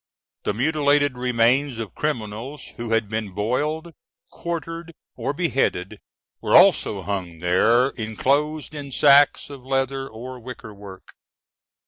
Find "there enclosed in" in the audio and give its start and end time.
7.37-8.91